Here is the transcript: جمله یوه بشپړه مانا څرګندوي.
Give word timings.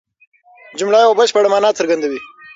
جمله 0.79 0.97
یوه 1.05 1.15
بشپړه 1.19 1.47
مانا 1.53 1.69
څرګندوي. 1.79 2.19